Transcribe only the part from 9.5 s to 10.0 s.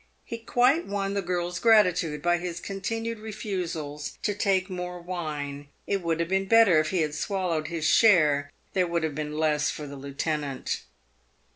for the